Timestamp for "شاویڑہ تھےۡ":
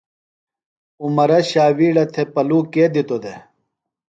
1.49-2.29